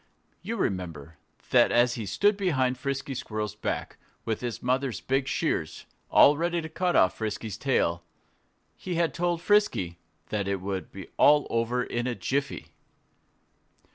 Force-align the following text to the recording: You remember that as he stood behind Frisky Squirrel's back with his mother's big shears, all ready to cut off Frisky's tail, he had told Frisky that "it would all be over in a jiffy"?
You 0.41 0.55
remember 0.55 1.17
that 1.51 1.71
as 1.71 1.93
he 1.93 2.07
stood 2.07 2.35
behind 2.35 2.75
Frisky 2.75 3.13
Squirrel's 3.13 3.53
back 3.53 3.97
with 4.25 4.41
his 4.41 4.63
mother's 4.63 4.99
big 4.99 5.27
shears, 5.27 5.85
all 6.09 6.35
ready 6.37 6.59
to 6.59 6.69
cut 6.69 6.95
off 6.95 7.15
Frisky's 7.19 7.55
tail, 7.55 8.03
he 8.75 8.95
had 8.95 9.13
told 9.13 9.43
Frisky 9.43 9.99
that 10.29 10.47
"it 10.47 10.59
would 10.59 10.87
all 11.17 11.41
be 11.41 11.47
over 11.55 11.83
in 11.83 12.07
a 12.07 12.15
jiffy"? 12.15 12.73